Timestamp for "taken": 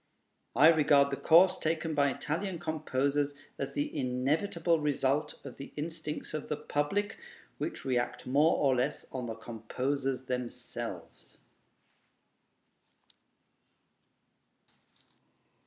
1.59-1.93